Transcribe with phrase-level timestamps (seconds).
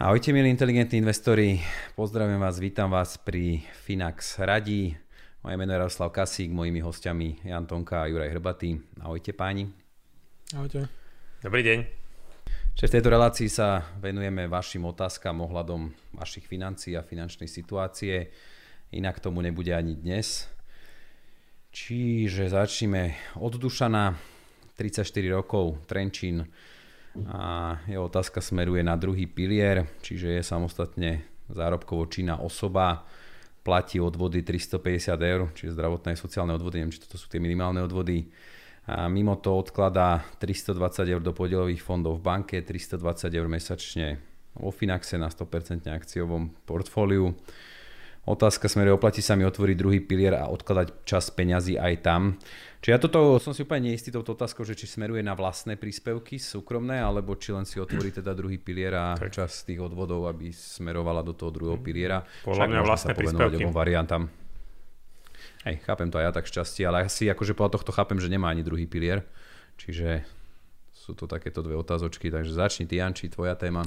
[0.00, 1.60] Ahojte milí inteligentní investori,
[1.92, 4.96] pozdravujem vás, vítam vás pri Finax radí.
[5.44, 8.80] Moje meno je Jaroslav Kasík, mojimi hostiami Jan Tonka a Juraj Hrbatý.
[8.96, 9.68] Ahojte páni.
[10.56, 10.88] Ahojte.
[11.44, 11.78] Dobrý deň.
[12.80, 18.32] Čiže v tejto relácii sa venujeme vašim otázkam ohľadom vašich financií a finančnej situácie
[18.96, 20.48] inak tomu nebude ani dnes.
[21.76, 24.16] Čiže začneme od Dušana,
[24.80, 26.48] 34 rokov, Trenčín
[27.26, 33.02] a jeho otázka smeruje na druhý pilier, čiže je samostatne zárobkovo činná osoba,
[33.66, 37.82] platí odvody 350 eur, čiže zdravotné a sociálne odvody, neviem, či toto sú tie minimálne
[37.82, 38.30] odvody.
[38.88, 44.06] A mimo to odkladá 320 eur do podielových fondov v banke, 320 eur mesačne
[44.56, 47.36] vo Finaxe na 100% akciovom portfóliu.
[48.28, 52.36] Otázka smeruje, oplatí sa mi otvoriť druhý pilier a odkladať čas peňazí aj tam.
[52.84, 56.36] Čiže ja toto som si úplne neistý touto otázkou, že či smeruje na vlastné príspevky
[56.36, 59.32] súkromné, alebo či len si otvorí teda druhý pilier a tak.
[59.32, 62.24] čas tých odvodov, aby smerovala do toho druhého piliera.
[62.44, 63.64] Podľa mňa vlastné príspevky.
[63.72, 64.28] variantám.
[65.64, 68.48] Hej, chápem to aj ja tak šťastie, ale asi akože podľa tohto chápem, že nemá
[68.48, 69.24] ani druhý pilier.
[69.76, 70.24] Čiže
[70.92, 73.84] sú to takéto dve otázočky, takže začni ty Janči, tvoja téma.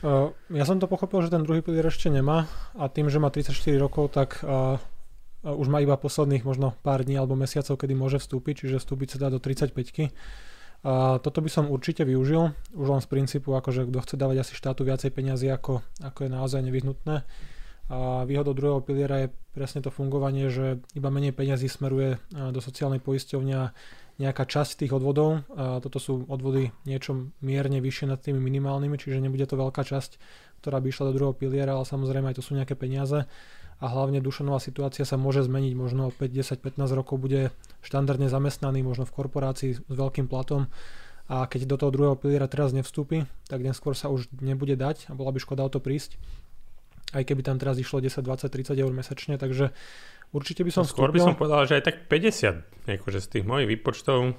[0.00, 3.28] Uh, ja som to pochopil, že ten druhý pilier ešte nemá a tým, že má
[3.28, 7.92] 34 rokov, tak uh, uh, už má iba posledných možno pár dní alebo mesiacov, kedy
[7.92, 9.76] môže vstúpiť, čiže vstúpiť sa dá do 35
[10.80, 14.56] a toto by som určite využil, už len z princípu, akože kto chce dávať asi
[14.56, 17.20] štátu viacej peniazy, ako, ako je naozaj nevyhnutné.
[17.90, 23.02] A výhodou druhého piliera je presne to fungovanie, že iba menej peniazy smeruje do sociálnej
[23.02, 23.76] poisťovne a
[24.20, 25.48] nejaká časť tých odvodov.
[25.56, 30.20] A toto sú odvody niečo mierne vyššie nad tými minimálnymi, čiže nebude to veľká časť,
[30.60, 33.24] ktorá by išla do druhého piliera, ale samozrejme aj to sú nejaké peniaze.
[33.80, 37.48] A hlavne dušenová situácia sa môže zmeniť, možno 5, 10, 15 rokov bude
[37.80, 40.68] štandardne zamestnaný, možno v korporácii s veľkým platom
[41.30, 45.14] a keď do toho druhého piliera teraz nevstúpi, tak neskôr sa už nebude dať a
[45.14, 46.18] bola by škoda o to prísť.
[47.14, 49.70] Aj keby tam teraz išlo 10, 20, 30 eur mesačne, takže
[50.30, 53.66] Určite by som Skôr by som povedal, že aj tak 50, akože z tých mojich
[53.66, 54.38] výpočtov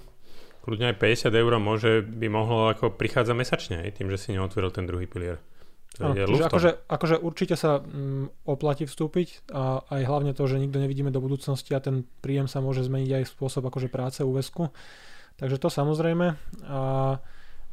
[0.61, 4.69] kľudne aj 50 eur môže, by mohlo ako prichádzať mesačne, aj tým, že si neotvoril
[4.71, 5.41] ten druhý pilier.
[5.99, 10.79] No, čiže akože, akože určite sa mm, oplatí vstúpiť a aj hlavne to, že nikto
[10.79, 14.71] nevidíme do budúcnosti a ten príjem sa môže zmeniť aj spôsob akože práce, úvesku.
[15.35, 16.39] Takže to samozrejme.
[16.71, 16.79] A,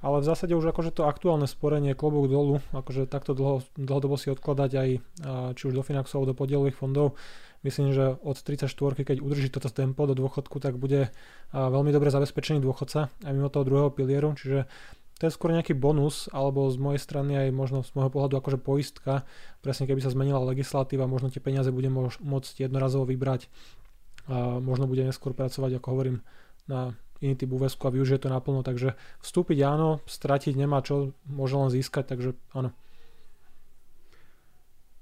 [0.03, 4.35] ale v zásade už akože to aktuálne sporenie klobúk dolu, akože takto dlho, dlhodobo si
[4.35, 4.89] odkladať aj
[5.55, 7.15] či už do Finaxov, do podielových fondov,
[7.67, 8.71] Myslím, že od 34,
[9.03, 11.11] keď udrží toto tempo do dôchodku, tak bude
[11.51, 14.71] veľmi dobre zabezpečený dôchodca aj mimo toho druhého pilieru, čiže
[15.19, 18.63] to je skôr nejaký bonus, alebo z mojej strany aj možno z môjho pohľadu akože
[18.63, 19.27] poistka,
[19.67, 21.91] presne keby sa zmenila legislatíva, možno tie peniaze bude
[22.23, 23.51] môcť jednorazovo vybrať
[24.31, 26.17] a možno bude neskôr pracovať, ako hovorím,
[26.71, 31.59] na iný typ úvesku a využije to naplno, takže vstúpiť áno, stratiť nemá čo, môže
[31.59, 32.71] len získať, takže áno.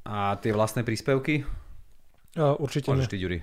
[0.09, 1.45] A tie vlastné príspevky?
[2.37, 3.39] Určite Môžeš ty, Ďuri.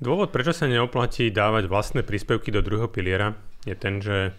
[0.00, 3.36] Dôvod, prečo sa neoplatí dávať vlastné príspevky do druhého piliera,
[3.68, 4.32] je ten, že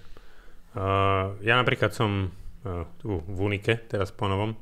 [0.74, 4.58] uh, ja napríklad som uh, tu v Unike, teraz po novom,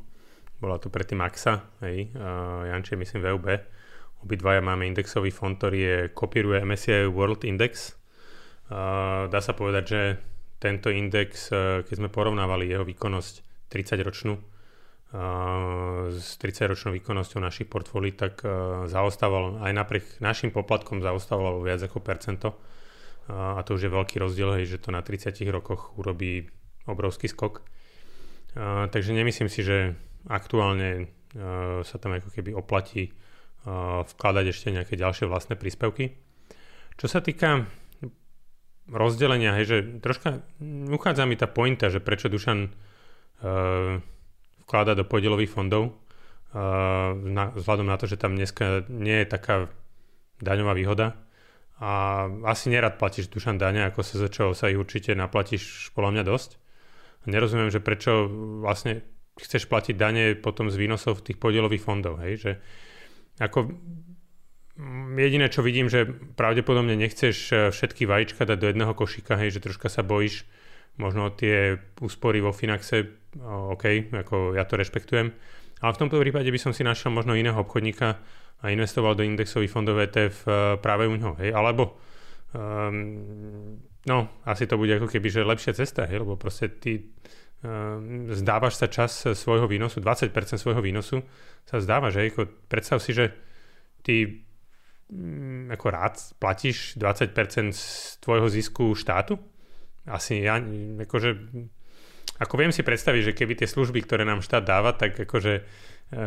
[0.59, 3.47] bola tu predtým AXA, hej, uh, Janče myslím VUB,
[4.27, 7.95] obidvaja máme indexový fond, ktorý je, kopíruje MSCI World Index.
[8.67, 10.01] Uh, dá sa povedať, že
[10.59, 14.35] tento index, uh, keď sme porovnávali jeho výkonnosť 30 ročnú,
[16.11, 18.43] s 30-ročnou výkonnosťou našich portfólií, tak
[18.91, 22.59] zaostával aj napriek našim poplatkom zaostávalo viac ako percento.
[23.31, 26.51] A to už je veľký rozdiel, hej, že to na 30 rokoch urobí
[26.85, 27.63] obrovský skok.
[28.91, 29.95] Takže nemyslím si, že
[30.27, 31.09] aktuálne
[31.83, 33.15] sa tam ako keby oplatí
[34.05, 36.13] vkladať ešte nejaké ďalšie vlastné príspevky.
[37.01, 37.65] Čo sa týka
[38.91, 40.45] rozdelenia, hej, že troška
[40.93, 42.69] uchádza mi tá pointa, že prečo Dušan
[44.65, 45.95] vkladať do podielových fondov,
[47.15, 49.67] na, vzhľadom na to, že tam dneska nie je taká
[50.39, 51.19] daňová výhoda.
[51.75, 56.23] A asi nerad platíš dušan dane, ako sa začalo sa ich určite naplatíš podľa mňa
[56.23, 56.49] dosť.
[57.27, 58.31] Nerozumiem, že prečo
[58.63, 59.03] vlastne
[59.35, 62.51] chceš platiť dane potom z výnosov tých podielových fondov, hej, že
[63.43, 63.75] ako
[65.19, 66.07] jediné, čo vidím, že
[66.39, 70.47] pravdepodobne nechceš e, všetky vajíčka dať do jedného košíka, hej, že troška sa bojíš,
[70.97, 75.27] možno tie úspory vo Finaxe, OK, ako ja to rešpektujem,
[75.83, 78.15] ale v tomto prípade by som si našiel možno iného obchodníka
[78.63, 81.99] a investoval do indexových fondov ETF e, práve u ňoho, hej, alebo
[82.55, 83.75] um,
[84.07, 87.11] no, asi to bude ako keby, že lepšia cesta, hej, lebo proste ty
[87.59, 91.19] um, zdávaš sa čas svojho výnosu, 20% svojho výnosu
[91.67, 93.35] sa zdáva, že ako, predstav si, že
[93.99, 94.47] ty
[95.11, 97.83] um, ako rád platíš 20% z
[98.23, 99.35] tvojho zisku štátu?
[100.05, 100.61] Asi ja,
[101.01, 101.29] akože
[102.35, 106.21] ako viem si predstaviť, že keby tie služby, ktoré nám štát dáva, tak akože, e,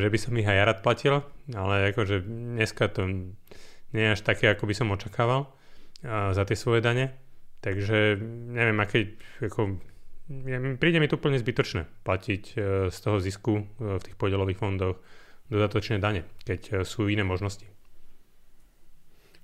[0.00, 1.20] že by som ich aj ja rád platil,
[1.52, 3.28] ale akože dneska to
[3.92, 5.48] nie je až také, ako by som očakával e,
[6.32, 7.12] za tie svoje dane.
[7.60, 8.16] Takže
[8.56, 9.76] neviem, aké, ako,
[10.80, 14.96] príde mi to úplne zbytočné platiť e, z toho zisku v tých podielových fondoch
[15.52, 17.68] dodatočné dane, keď sú iné možnosti.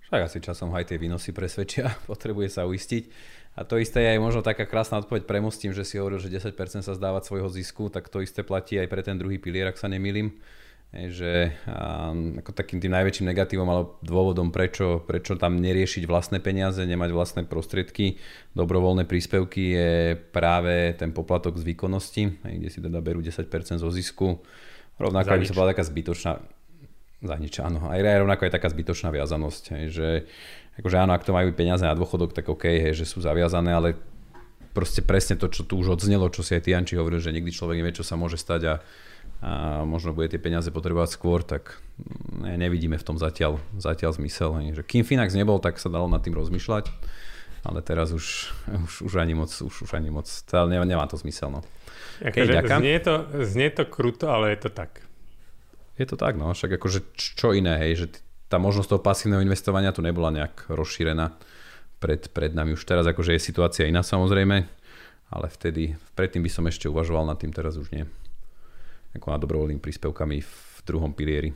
[0.06, 3.04] Však asi časom aj tie výnosy presvedčia, potrebuje sa uistiť.
[3.56, 6.52] A to isté je aj možno taká krásna odpoveď premostím, že si hovoril, že 10%
[6.84, 9.88] sa zdávať svojho zisku, tak to isté platí aj pre ten druhý pilier, ak sa
[9.88, 10.36] nemýlim.
[10.92, 16.78] Že um, ako takým tým najväčším negatívom alebo dôvodom, prečo, prečo tam neriešiť vlastné peniaze,
[16.78, 18.20] nemať vlastné prostriedky,
[18.54, 19.92] dobrovoľné príspevky je
[20.30, 23.50] práve ten poplatok z výkonnosti, kde si teda berú 10%
[23.82, 24.40] zo zisku.
[24.96, 26.40] Rovnako by sa bola taká zbytočná,
[27.22, 27.88] za nič, áno.
[27.88, 30.28] Aj rovnako je taká zbytočná viazanosť, že
[30.76, 33.96] akože áno, ak to majú peniaze na dôchodok, tak OK, hej, že sú zaviazané, ale
[34.76, 37.80] proste presne to, čo tu už odznelo, čo si aj Tianči hovoril, že nikdy človek
[37.80, 38.74] nevie, čo sa môže stať a,
[39.40, 39.50] a
[39.88, 41.80] možno bude tie peniaze potrebovať skôr, tak
[42.36, 44.52] ne, nevidíme v tom zatiaľ, zatiaľ zmysel.
[44.60, 44.68] Hej.
[44.76, 46.92] Že kým Finax nebol, tak sa dalo nad tým rozmýšľať,
[47.64, 51.16] ale teraz už, už, už ani moc, už, už ani moc, teda nemá, nemá to
[51.16, 51.48] zmysel.
[51.48, 51.64] No.
[52.20, 55.05] Okay, znie, to, znie to kruto, ale je to tak.
[55.96, 58.06] Je to tak, no, však akože čo iné, hej, že
[58.52, 61.34] tá možnosť toho pasívneho investovania tu nebola nejak rozšírená
[61.98, 62.76] pred, pred nami.
[62.76, 64.56] Už teraz akože je situácia iná samozrejme,
[65.32, 68.04] ale vtedy, predtým by som ešte uvažoval nad tým, teraz už nie.
[69.16, 71.50] Ako na dobrovoľnými príspevkami v druhom pilieri.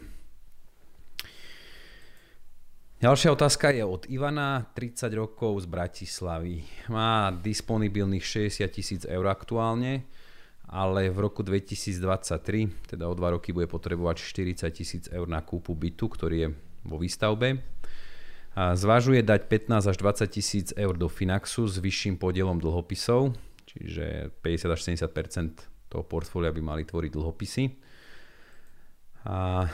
[3.01, 6.61] Ďalšia otázka je od Ivana, 30 rokov z Bratislavy.
[6.93, 10.05] Má disponibilných 60 tisíc eur aktuálne,
[10.71, 15.75] ale v roku 2023, teda o dva roky, bude potrebovať 40 tisíc eur na kúpu
[15.75, 16.49] bytu, ktorý je
[16.87, 17.59] vo výstavbe.
[18.55, 23.35] A zvažuje dať 15 až 20 tisíc eur do Finaxu s vyšším podielom dlhopisov,
[23.67, 24.81] čiže 50 až
[25.11, 27.65] 70 toho portfólia by mali tvoriť dlhopisy.
[29.27, 29.67] A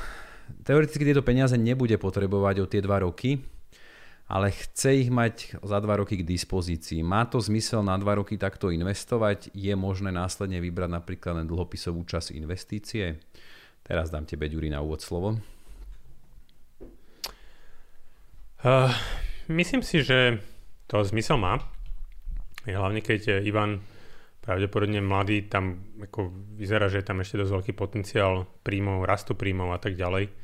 [0.65, 3.37] teoreticky tieto peniaze nebude potrebovať o tie 2 roky,
[4.27, 6.99] ale chce ich mať za 2 roky k dispozícii.
[7.07, 9.55] Má to zmysel na 2 roky takto investovať?
[9.55, 13.23] Je možné následne vybrať napríklad len dlhopisovú časť investície?
[13.87, 15.39] Teraz dám tebe, Ďuri, na úvod slovo.
[18.67, 18.91] Uh,
[19.47, 20.43] myslím si, že
[20.91, 21.63] to zmysel má.
[22.67, 23.79] Hlavne keď Ivan
[24.43, 29.71] pravdepodobne mladý, tam ako vyzerá, že je tam ešte dosť veľký potenciál príjmov, rastu príjmov
[29.71, 30.35] a tak ďalej.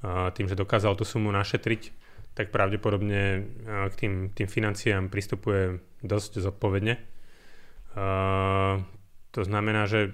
[0.00, 2.05] Uh, tým, že dokázal tú sumu našetriť,
[2.36, 6.94] tak pravdepodobne uh, k tým, tým financiám pristupuje dosť zodpovedne.
[7.96, 8.84] Uh,
[9.32, 10.12] to znamená, že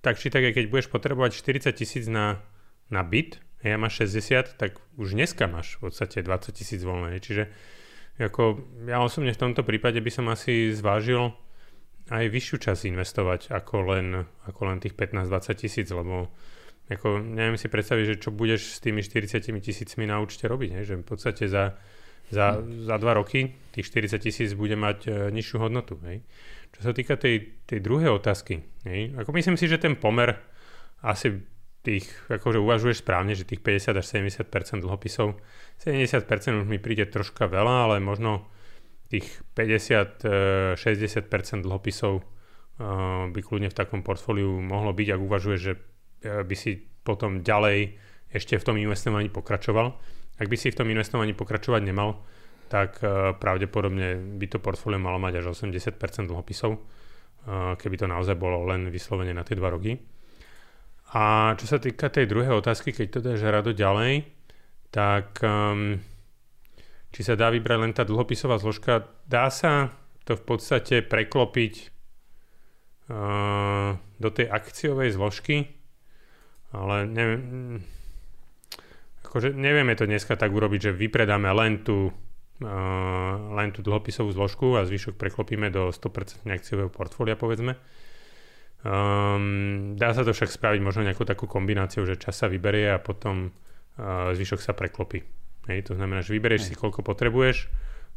[0.00, 2.40] tak či tak, keď budeš potrebovať 40 tisíc na,
[2.88, 7.18] na byt, ja máš 60, tak už dneska máš v podstate 20 tisíc voľné.
[7.18, 7.50] Čiže
[8.16, 11.34] ako ja osobne v tomto prípade by som asi zvážil
[12.08, 14.06] aj vyššiu časť investovať ako len,
[14.46, 16.30] ako len tých 15-20 tisíc, lebo
[16.86, 20.84] ako, neviem si predstaviť, že čo budeš s tými 40 tisícmi na účte robiť, hej?
[20.86, 21.74] že v podstate za,
[22.30, 25.98] za, za dva roky tých 40 tisíc bude mať e, nižšiu hodnotu.
[26.06, 26.22] Hej?
[26.78, 29.18] Čo sa týka tej, tej druhej otázky, hej?
[29.18, 30.38] ako myslím si, že ten pomer
[31.02, 31.42] asi
[31.82, 35.38] tých, akože uvažuješ správne, že tých 50 až 70% dlhopisov,
[35.82, 38.46] 70% už mi príde troška veľa, ale možno
[39.06, 42.24] tých 50-60 eh, dlhopisov eh,
[43.30, 45.74] by kľudne v takom portfóliu mohlo byť, ak uvažuješ, že
[46.26, 47.94] by si potom ďalej
[48.30, 49.86] ešte v tom investovaní pokračoval.
[50.36, 52.20] Ak by si v tom investovaní pokračovať nemal,
[52.66, 52.98] tak
[53.38, 56.74] pravdepodobne by to portfólio malo mať až 80% dlhopisov,
[57.78, 59.94] keby to naozaj bolo len vyslovene na tie dva roky.
[61.14, 64.26] A čo sa týka tej druhej otázky, keď to dáš rado ďalej,
[64.90, 65.94] tak um,
[67.14, 69.94] či sa dá vybrať len tá dlhopisová zložka, dá sa
[70.26, 71.94] to v podstate preklopiť
[74.18, 75.70] do tej akciovej zložky,
[76.74, 77.42] ale neviem,
[79.26, 84.74] akože nevieme to dneska tak urobiť, že vypredáme len tú, uh, len tú dlhopisovú zložku
[84.78, 87.78] a zvyšok preklopíme do 100% akciového portfólia, povedzme.
[88.86, 93.02] Um, dá sa to však spraviť možno nejakú takú kombináciu, že čas sa vyberie a
[93.02, 93.50] potom
[94.32, 95.24] zvyšok sa preklopí.
[95.66, 96.68] Hej, to znamená, že vyberieš Hej.
[96.70, 97.66] si koľko potrebuješ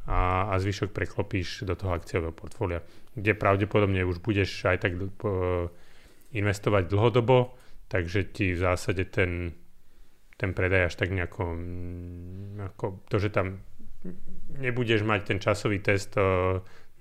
[0.06, 4.94] a, a zvyšok preklopíš do toho akciového portfólia, kde pravdepodobne už budeš aj tak
[6.30, 7.58] investovať dlhodobo,
[7.90, 9.58] takže ti v zásade ten,
[10.38, 11.44] ten predaj až tak nejako,
[12.72, 13.66] ako to, že tam
[14.56, 16.16] nebudeš mať ten časový test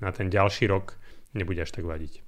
[0.02, 0.98] na ten ďalší rok,
[1.36, 2.26] nebude až tak vadiť.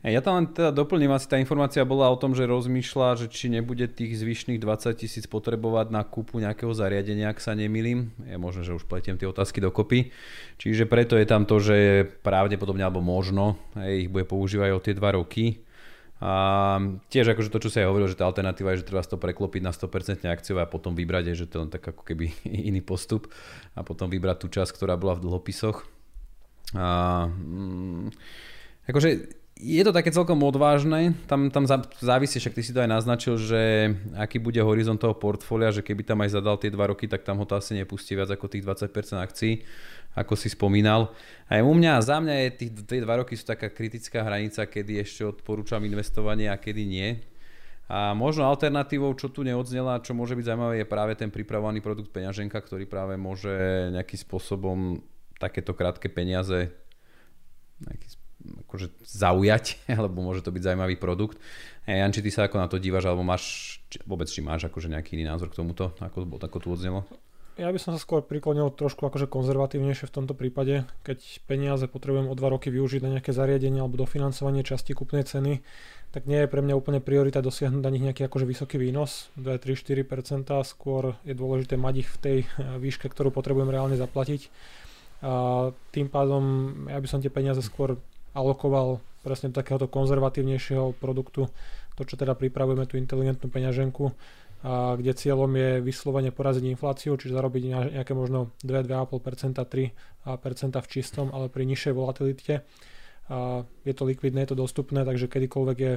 [0.00, 3.52] Ja tam len teda doplním, asi tá informácia bola o tom, že rozmýšľa, že či
[3.52, 8.08] nebude tých zvyšných 20 tisíc potrebovať na kúpu nejakého zariadenia, ak sa nemýlim.
[8.24, 10.08] Je možné, že už pletiem tie otázky dokopy.
[10.56, 15.20] Čiže preto je tam to, že pravdepodobne alebo možno ich bude používať o tie 2
[15.20, 15.60] roky.
[16.20, 16.32] A
[17.08, 19.64] tiež akože to, čo sa aj hovoril, že tá alternatíva je, že treba to preklopiť
[19.64, 22.36] na 100% akciové a potom vybrať, že to je len tak ako keby
[22.70, 23.32] iný postup
[23.72, 25.88] a potom vybrať tú časť, ktorá bola v dlhopisoch.
[26.76, 28.12] A, mm,
[28.84, 31.68] akože je to také celkom odvážne, tam, tam
[32.00, 36.00] závisí, však ty si to aj naznačil, že aký bude horizont toho portfólia, že keby
[36.00, 38.64] tam aj zadal tie 2 roky, tak tam ho to asi nepustí viac ako tých
[38.64, 39.60] 20% akcií,
[40.14, 41.14] ako si spomínal.
[41.46, 44.98] Aj u mňa, za mňa je tých, tie 2 roky sú taká kritická hranica, kedy
[45.02, 47.08] ešte odporúčam investovanie a kedy nie.
[47.90, 52.14] A možno alternatívou, čo tu neodznela, čo môže byť zaujímavé, je práve ten pripravovaný produkt
[52.14, 53.50] peňaženka, ktorý práve môže
[53.90, 55.02] nejakým spôsobom
[55.42, 56.70] takéto krátke peniaze
[57.82, 58.06] nejaký
[58.66, 61.36] akože zaujať, alebo môže to byť zaujímavý produkt.
[61.84, 64.70] E, Jan, či ty sa ako na to dívaš, alebo máš, či, vôbec či máš
[64.70, 67.04] akože nejaký iný názor k tomuto, ako, ako tu odznelo?
[67.60, 70.88] Ja by som sa skôr priklonil trošku akože konzervatívnejšie v tomto prípade.
[71.04, 75.60] Keď peniaze potrebujem o 2 roky využiť na nejaké zariadenie alebo dofinancovanie časti kupnej ceny,
[76.08, 79.60] tak nie je pre mňa úplne priorita dosiahnuť na nich nejaký akože vysoký výnos, 2,
[79.60, 84.48] 3, 4%, skôr je dôležité mať ich v tej e, výške, ktorú potrebujem reálne zaplatiť.
[85.20, 86.42] A tým pádom
[86.88, 88.00] ja by som tie peniaze skôr
[88.32, 91.52] alokoval presne do takéhoto konzervatívnejšieho produktu,
[91.92, 94.16] to čo teda pripravujeme tú inteligentnú peňaženku,
[94.60, 97.62] a kde cieľom je vyslovene poraziť infláciu, čiže zarobiť
[97.96, 102.68] nejaké možno 2, 2,5%, 3% v čistom, ale pri nižšej volatilite.
[103.30, 105.92] A je to likvidné, je to dostupné, takže kedykoľvek je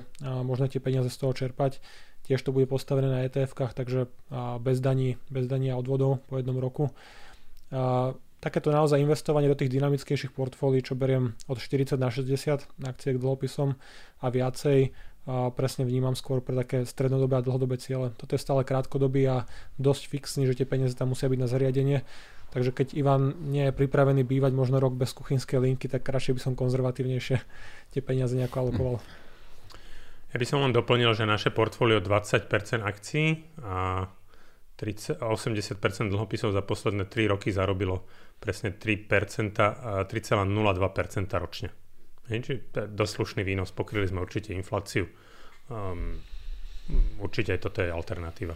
[0.47, 1.83] možné tie peniaze z toho čerpať.
[2.23, 4.07] Tiež to bude postavené na ETF-kách, takže
[4.63, 6.93] bez daní, bez daní a odvodov po jednom roku.
[7.73, 13.11] A takéto naozaj investovanie do tých dynamickejších portfólií, čo beriem od 40 na 60 akcie
[13.11, 13.75] k dlhopisom
[14.23, 14.93] a viacej,
[15.23, 18.11] a presne vnímam skôr pre také strednodobé a dlhodobé ciele.
[18.19, 19.47] Toto je stále krátkodobý a
[19.79, 22.03] dosť fixný, že tie peniaze tam musia byť na zariadenie.
[22.51, 26.41] Takže keď Ivan nie je pripravený bývať možno rok bez kuchynskej linky, tak radšej by
[26.43, 27.37] som konzervatívnejšie
[27.95, 28.95] tie peniaze nejako alokoval.
[30.33, 32.49] Ja by som len doplnil, že naše portfólio 20%
[32.81, 33.27] akcií
[33.61, 34.09] a
[34.75, 38.03] 30, 80% dlhopisov za posledné 3 roky zarobilo
[38.43, 39.55] presne 3%,
[40.03, 41.69] 3,02% ročne.
[42.23, 45.07] Čiže dosť výnos, pokryli sme určite infláciu.
[45.67, 46.19] Um,
[47.19, 48.55] určite toto je alternatíva.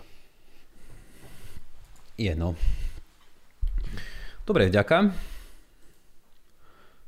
[2.18, 2.56] Je no.
[4.48, 5.12] Dobre, ďakujem.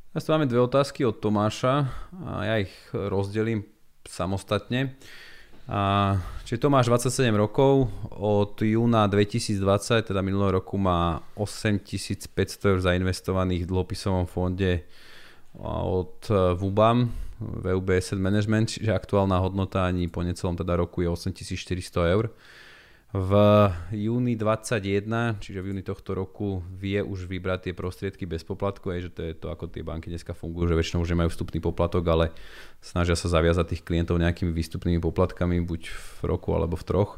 [0.09, 1.87] Teraz tu máme dve otázky od Tomáša
[2.27, 3.63] a ja ich rozdelím
[4.03, 4.99] samostatne.
[5.69, 6.17] A,
[6.49, 13.63] čiže to máš 27 rokov, od júna 2020, teda minulého roku má 8500 eur zainvestovaných
[13.63, 14.89] v dlhopisovom fonde
[15.57, 21.09] od e, VUBAM, VUB Asset Management, čiže aktuálna hodnota ani po necelom teda roku je
[21.09, 22.29] 8400 eur.
[23.09, 23.33] V
[23.89, 29.09] júni 21, čiže v júni tohto roku, vie už vybrať tie prostriedky bez poplatku, aj
[29.09, 32.05] že to je to, ako tie banky dneska fungujú, že väčšinou už nemajú vstupný poplatok,
[32.05, 32.25] ale
[32.85, 37.17] snažia sa zaviazať tých klientov nejakými výstupnými poplatkami, buď v roku alebo v troch.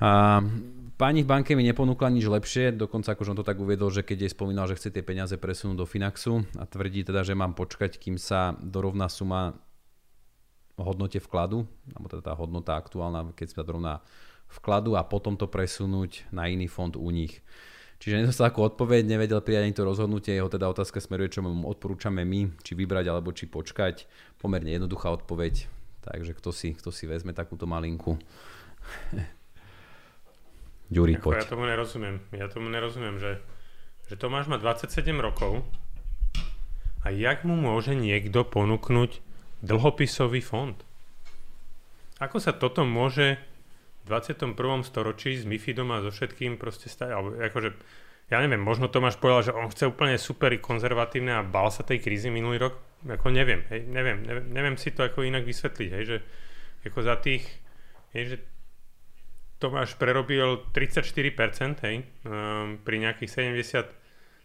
[0.00, 0.40] A
[1.00, 4.28] pani v banke mi neponúkla nič lepšie, dokonca akože on to tak uviedol, že keď
[4.28, 7.96] jej spomínal, že chce tie peniaze presunúť do Finaxu a tvrdí teda, že mám počkať,
[7.96, 9.56] kým sa dorovná suma
[10.76, 11.64] hodnote vkladu,
[11.96, 14.04] alebo teda tá hodnota aktuálna, keď sa dorovná
[14.52, 17.40] vkladu a potom to presunúť na iný fond u nich.
[18.00, 21.68] Čiže nedostal ako odpoveď, nevedel prijať ani to rozhodnutie, jeho teda otázka smeruje, čo mu
[21.68, 24.08] odporúčame my, či vybrať alebo či počkať.
[24.40, 25.68] Pomerne jednoduchá odpoveď,
[26.04, 28.16] takže kto si, kto si vezme takúto malinku.
[30.90, 31.46] Ďuri, poď.
[31.46, 32.16] Ja tomu nerozumiem.
[32.34, 33.38] Ja tomu nerozumiem, že,
[34.10, 35.62] že Tomáš má 27 rokov
[37.06, 39.22] a jak mu môže niekto ponúknuť
[39.62, 40.74] dlhopisový fond?
[42.18, 43.40] Ako sa toto môže
[44.10, 44.58] 21.
[44.82, 47.70] storočí s Mifidom a so všetkým proste stať, alebo akože,
[48.28, 52.02] ja neviem, možno Tomáš povedal, že on chce úplne super konzervatívne a bál sa tej
[52.02, 52.74] krízy minulý rok,
[53.06, 56.16] ako neviem, hej, neviem, neviem, neviem si to ako inak vysvetliť, hej, že
[56.84, 57.46] ako za tých,
[58.12, 58.36] hej, že
[59.60, 64.00] Tomáš prerobil 34%, hej, um, pri nejakých 70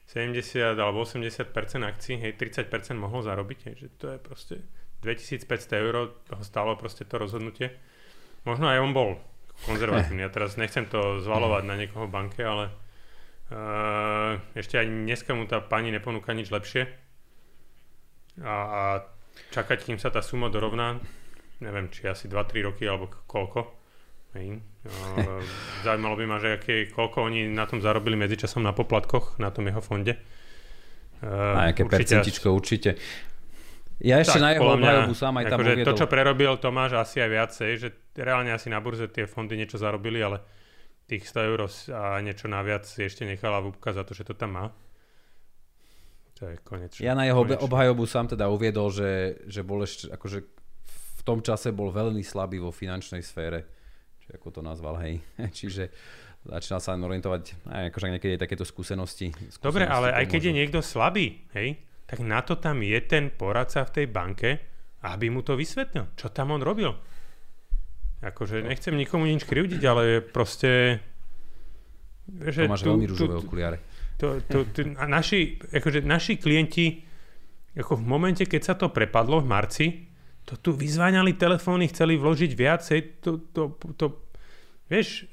[0.05, 1.49] 70 alebo 80%
[1.81, 4.55] akcií, hej, 30% mohol zarobiť, hej, že to je proste
[5.01, 7.73] 2500 eur, toho stálo proste to rozhodnutie.
[8.45, 9.09] Možno aj on bol
[9.65, 10.21] konzervatívny.
[10.21, 12.69] Ja teraz nechcem to zvalovať na niekoho banke, ale
[13.49, 16.85] uh, ešte aj dneska mu tá pani neponúka nič lepšie.
[18.45, 18.81] A, a
[19.55, 21.01] čakať, kým sa tá suma dorovná,
[21.63, 23.84] neviem, či asi 2-3 roky alebo koľko.
[24.35, 24.59] Hej.
[24.85, 25.39] Uh,
[25.87, 29.65] zaujímalo by ma, že aké, koľko oni na tom zarobili medzičasom na poplatkoch, na tom
[29.65, 30.19] jeho fonde.
[31.23, 32.99] Uh, a aké percentičko určite.
[34.03, 37.23] Ja ešte tak, na jeho obhajobu sám aj tam akože To, čo prerobil Tomáš asi
[37.23, 37.87] aj viacej, že
[38.19, 40.43] reálne asi na burze tie fondy niečo zarobili, ale
[41.07, 41.59] tých 100 eur
[41.95, 44.65] a niečo naviac ešte nechala Vúbka za to, že to tam má.
[46.35, 46.99] To je konečne.
[46.99, 47.63] Ja na jeho konečne.
[47.63, 50.43] obhajobu sám teda uviedol, že, že bol ešte, akože
[50.83, 53.63] v tom čase bol veľmi slabý vo finančnej sfére.
[54.25, 55.21] Či ako to nazval, hej.
[55.57, 55.93] Čiže
[56.45, 59.33] začínal sa orientovať, aj akože niekedy takéto skúsenosti.
[59.33, 63.33] skúsenosti Dobre, ale aj keď je niekto slabý, hej, tak na to tam je ten
[63.33, 64.49] poradca v tej banke,
[65.05, 66.93] aby mu to vysvetlil, čo tam on robil.
[68.25, 71.01] Akože nechcem nikomu nič krivdiť, ale proste...
[72.25, 73.77] Že to máš tu, veľmi rúžové okuliare.
[74.17, 77.05] To, to, to, a naši, akože naši klienti,
[77.77, 79.85] ako v momente, keď sa to prepadlo v marci,
[80.45, 84.13] to tu vyzváňali telefóny, chceli vložiť viacej, to, to, to,
[84.87, 85.25] vieš,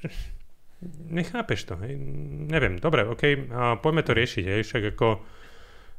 [1.09, 1.93] nechápeš to, hej?
[2.49, 5.07] neviem, dobre, ok, a poďme to riešiť, hej, však ako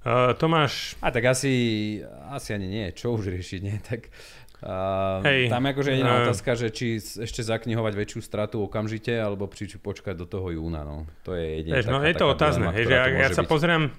[0.04, 1.00] Uh, Tomáš...
[1.00, 1.96] A tak asi,
[2.28, 3.72] asi ani nie, čo už riešiť, nie?
[3.80, 4.12] Tak,
[4.60, 9.48] uh, Hej, tam akože jediná uh, otázka, že či ešte zaknihovať väčšiu stratu okamžite, alebo
[9.48, 11.08] či, či počkať do toho júna, no.
[11.24, 13.48] To je jediná no je to otázne, hej, že ja, ja sa byť.
[13.48, 13.96] pozriem,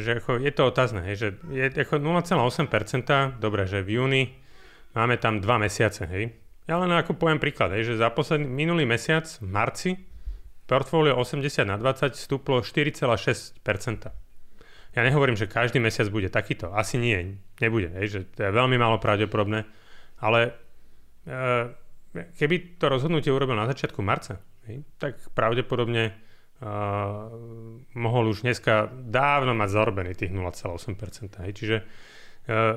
[0.00, 4.22] že ako, je to otázne, hej, že je ako 0,8%, dobre, že v júni
[4.96, 6.32] máme tam 2 mesiace, hej.
[6.64, 9.90] Ja len ako poviem príklad, hej, že za posledný minulý mesiac v marci
[10.64, 13.60] portfólio 80 na 20 stúplo 4,6%.
[14.94, 16.70] Ja nehovorím, že každý mesiac bude takýto.
[16.70, 17.90] Asi nie, nebude.
[17.98, 19.66] Hej, že to je veľmi málo pravdepodobné.
[20.22, 20.54] Ale
[21.26, 21.42] e,
[22.38, 24.38] keby to rozhodnutie urobil na začiatku marca,
[24.70, 26.14] hej, tak pravdepodobne
[27.94, 31.42] mohol už dneska dávno mať zarobený tých 0,8%.
[31.44, 31.52] Hej.
[31.52, 31.84] Čiže e,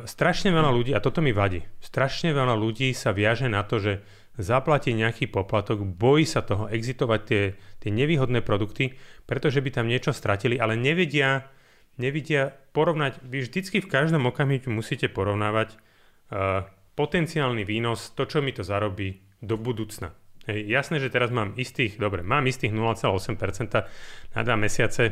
[0.03, 3.93] strašne veľa ľudí, a toto mi vadí, strašne veľa ľudí sa viaže na to, že
[4.37, 7.43] zaplatí nejaký poplatok, bojí sa toho exitovať tie,
[7.81, 11.49] tie nevýhodné produkty, pretože by tam niečo stratili, ale nevedia,
[11.97, 18.53] nevidia porovnať, vy vždycky v každom okamihu musíte porovnávať uh, potenciálny výnos, to, čo mi
[18.53, 20.13] to zarobí do budúcna.
[20.47, 23.83] Hej, jasné, že teraz mám istých, dobre, mám istých 0,8%
[24.31, 25.11] na dva mesiace.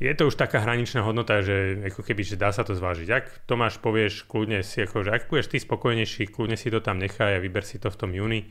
[0.00, 3.08] Je to už taká hraničná hodnota, že ako keby, že dá sa to zvážiť.
[3.12, 6.98] Ak Tomáš povieš, kľudne si, ako, že ak budeš ty spokojnejší, kľudne si to tam
[6.98, 8.48] nechaj a vyber si to v tom júni.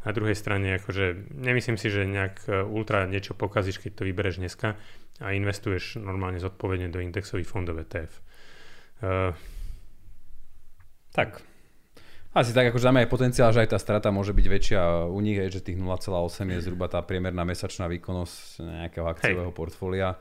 [0.00, 4.40] Na druhej strane, akože nemyslím si, že nejak e, ultra niečo pokazíš, keď to vybereš
[4.40, 4.80] dneska
[5.20, 8.12] a investuješ normálne zodpovedne do indexových fondov ETF.
[9.00, 9.36] Uh,
[11.12, 11.44] tak.
[12.30, 15.34] Asi tak, akože máme aj potenciál, že aj tá strata môže byť väčšia u nich,
[15.34, 19.58] aj, že tých 0,8 je zhruba tá priemerná mesačná výkonnosť nejakého akciového Hej.
[19.58, 20.14] portfólia.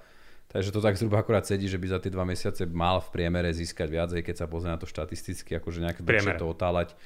[0.50, 3.54] Takže to tak zhruba akorát sedí, že by za tie dva mesiace mal v priemere
[3.54, 6.98] získať viac, aj keď sa pozrie na to štatisticky, akože nejak dlhšie to otáľať.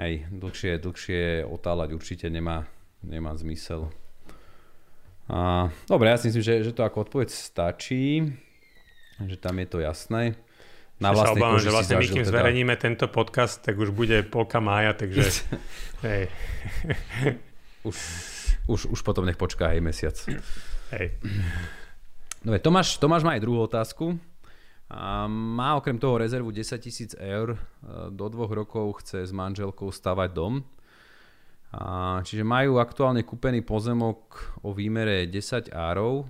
[0.00, 2.64] Hej, dlhšie, dlhšie otáľať určite nemá,
[3.04, 3.92] nemá zmysel.
[5.28, 8.32] A, dobre, ja si myslím, že, že to ako odpoveď stačí,
[9.20, 10.40] že tam je to jasné.
[11.02, 12.30] Na vlastnej sa obávam, že vlastne my kým teda...
[12.30, 15.26] zverejníme tento podcast, tak už bude polka mája, takže
[16.06, 16.30] hej.
[17.82, 17.96] už,
[18.70, 20.16] už, už potom nech počká aj mesiac.
[20.94, 21.18] Hej.
[22.46, 24.14] Dobre, Tomáš, Tomáš má aj druhú otázku.
[24.92, 27.56] A má okrem toho rezervu 10 tisíc eur.
[28.12, 30.60] Do dvoch rokov chce s manželkou stavať dom.
[31.72, 36.28] A, čiže majú aktuálne kúpený pozemok o výmere 10 árov.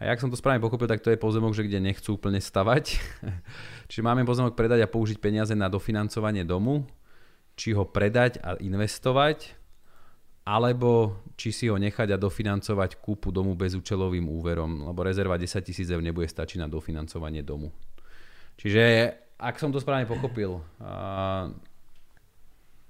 [0.00, 2.96] A jak som to správne pochopil, tak to je pozemok, že kde nechcú úplne stavať.
[3.92, 6.88] čiže máme pozemok predať a použiť peniaze na dofinancovanie domu,
[7.52, 9.60] či ho predať a investovať,
[10.48, 15.84] alebo či si ho nechať a dofinancovať kúpu domu bezúčelovým úverom, lebo rezerva 10 tisíc
[15.92, 17.68] eur nebude stačiť na dofinancovanie domu.
[18.56, 20.64] Čiže ak som to správne pochopil,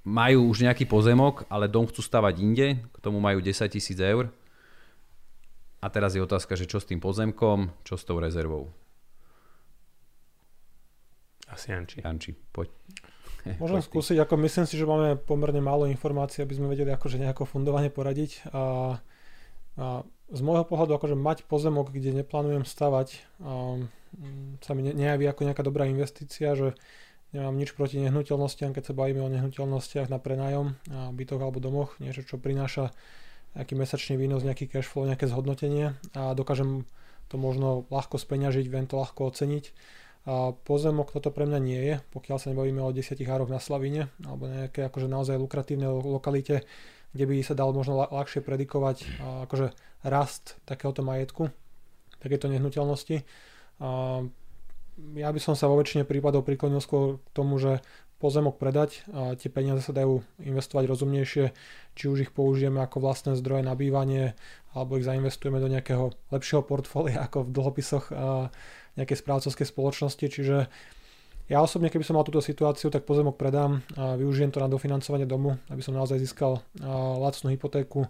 [0.07, 4.31] majú už nejaký pozemok, ale dom chcú stavať inde, k tomu majú 10 tisíc eur.
[5.81, 8.69] A teraz je otázka, že čo s tým pozemkom, čo s tou rezervou.
[11.49, 12.05] Asi Janči.
[12.05, 12.69] Janči, poď.
[13.63, 17.49] Môžem skúsiť, ako myslím si, že máme pomerne málo informácií, aby sme vedeli akože nejako
[17.49, 18.53] fundovanie poradiť.
[18.53, 18.63] A,
[19.81, 19.87] a
[20.31, 23.81] z môjho pohľadu akože mať pozemok, kde neplánujem stavať, a,
[24.61, 26.77] sa mi nejaví ako nejaká dobrá investícia, že
[27.31, 31.95] Nemám nič proti nehnuteľnostiam, keď sa bavíme o nehnuteľnostiach na prenájom, a bytoch alebo domoch,
[32.03, 32.91] niečo, čo prináša
[33.59, 36.87] nejaký mesačný výnos, nejaký cash flow, nejaké zhodnotenie a dokážem
[37.31, 39.65] to možno ľahko speňažiť, viem to ľahko oceniť.
[40.29, 44.13] A pozemok toto pre mňa nie je, pokiaľ sa nebavíme o 10 hároch na Slavine
[44.23, 46.69] alebo nejaké akože naozaj lukratívne lokalite,
[47.17, 49.07] kde by sa dal možno ľahšie predikovať
[49.49, 49.73] akože
[50.05, 51.49] rast takéhoto majetku,
[52.21, 53.25] takéto nehnuteľnosti.
[55.17, 57.81] Ja by som sa vo väčšine prípadov priklonil skôr k tomu, že
[58.21, 61.45] pozemok predať a tie peniaze sa dajú investovať rozumnejšie,
[61.97, 64.37] či už ich použijeme ako vlastné zdroje na bývanie,
[64.77, 68.13] alebo ich zainvestujeme do nejakého lepšieho portfólia ako v dlhopisoch
[69.01, 70.69] nejakej správcovskej spoločnosti, čiže
[71.51, 75.27] ja osobne, keby som mal túto situáciu, tak pozemok predám a využijem to na dofinancovanie
[75.27, 76.63] domu, aby som naozaj získal
[77.19, 78.07] lacnú hypotéku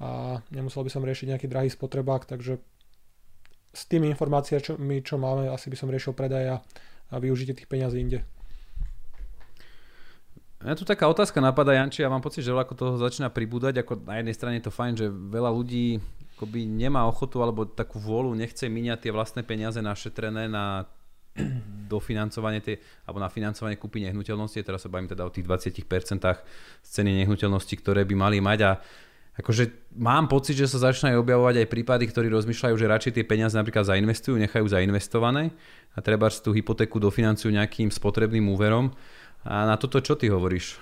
[0.00, 2.56] a nemusel by som riešiť nejaký drahý spotrebák, takže
[3.76, 6.62] s tými informáciami, čo máme, asi by som riešil predaj
[7.12, 8.24] a využite tých peňazí inde.
[10.60, 14.04] Ja tu taká otázka napadá, Janči, ja mám pocit, že ako toho začína pribúdať, ako
[14.04, 15.96] na jednej strane je to fajn, že veľa ľudí
[16.36, 20.84] akoby nemá ochotu alebo takú vôľu, nechce míňať tie vlastné peniaze našetrené na
[21.92, 22.76] dofinancovanie tie,
[23.08, 27.74] alebo na financovanie kúpy nehnuteľnosti, teraz sa bavím teda o tých 20% z ceny nehnuteľnosti,
[27.80, 28.58] ktoré by mali mať.
[28.68, 28.70] A
[29.40, 33.56] akože mám pocit, že sa začínajú objavovať aj prípady, ktorí rozmýšľajú, že radšej tie peniaze
[33.56, 35.56] napríklad zainvestujú, nechajú zainvestované
[35.96, 38.92] a treba tú hypotéku dofinancujú nejakým spotrebným úverom
[39.44, 40.76] a na toto čo ty hovoríš?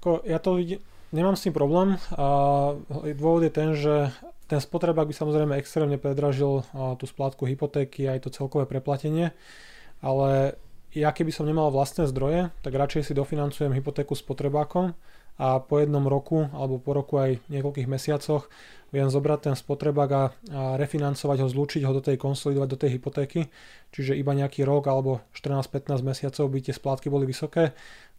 [0.00, 0.80] Ako, ja to vidím,
[1.12, 2.00] nemám s tým problém.
[2.16, 2.26] A
[3.14, 4.08] dôvod je ten, že
[4.50, 6.66] ten spotrebák by samozrejme extrémne predražil
[6.98, 9.30] tú splátku hypotéky aj to celkové preplatenie,
[10.02, 10.58] ale
[10.90, 14.98] ja keby som nemal vlastné zdroje, tak radšej si dofinancujem hypotéku s potrebákom
[15.36, 18.50] a po jednom roku alebo po roku aj niekoľkých mesiacoch
[18.90, 20.24] viem zobrať ten spotrebák a, a
[20.74, 23.40] refinancovať ho, zlúčiť ho do tej, konsolidovať do tej hypotéky,
[23.94, 27.70] čiže iba nejaký rok alebo 14-15 mesiacov by tie splátky boli vysoké,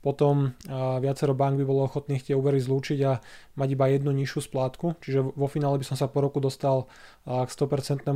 [0.01, 3.21] potom a viacero bank by bolo ochotných tie úvery zlúčiť a
[3.53, 6.89] mať iba jednu nižšiu splátku, čiže vo finále by som sa po roku dostal
[7.27, 8.09] k 100%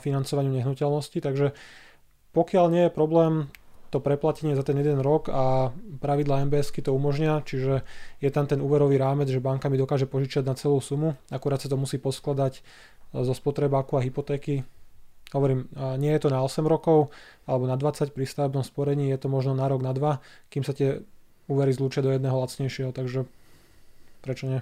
[0.00, 1.52] financovaniu nehnuteľnosti, takže
[2.32, 3.52] pokiaľ nie je problém
[3.90, 7.82] to preplatenie za ten jeden rok a pravidla MBS to umožňa, čiže
[8.22, 11.66] je tam ten úverový rámec, že banka mi dokáže požičať na celú sumu, akurát sa
[11.66, 12.60] to musí poskladať e,
[13.20, 14.62] zo spotrebáku a hypotéky.
[15.30, 15.70] Hovorím,
[16.02, 17.14] nie je to na 8 rokov
[17.46, 20.18] alebo na 20 pri stavebnom sporení, je to možno na rok, na 2,
[20.50, 21.06] kým sa tie
[21.46, 23.30] úvery zlúčia do jedného lacnejšieho, takže
[24.26, 24.60] prečo nie?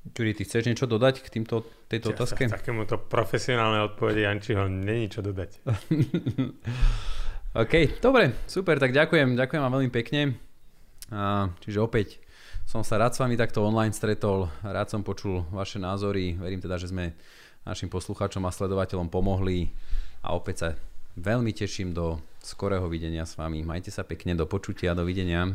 [0.00, 2.48] Ďuri, ty chceš niečo dodať k týmto, tejto ja otázke?
[2.48, 5.60] K takémuto profesionálne odpovede Jančiho není čo dodať.
[7.62, 10.40] OK, dobre, super, tak ďakujem, ďakujem vám veľmi pekne.
[11.12, 12.16] A, čiže opäť
[12.64, 16.80] som sa rád s vami takto online stretol, rád som počul vaše názory, verím teda,
[16.80, 17.12] že sme
[17.68, 19.68] našim poslucháčom a sledovateľom pomohli
[20.24, 20.68] a opäť sa
[21.20, 23.60] veľmi teším do skorého videnia s vami.
[23.60, 25.52] Majte sa pekne, do počutia, dovidenia.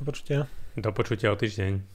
[0.00, 0.50] Do počutia.
[0.74, 1.93] Do počutia o týždeň.